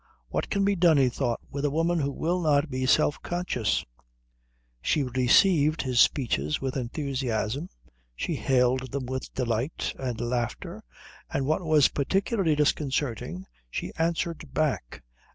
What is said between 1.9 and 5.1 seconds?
who will not be self conscious? She